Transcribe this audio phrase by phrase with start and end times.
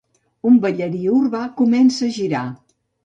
[0.51, 2.43] Un ballarí urbà comença a girar.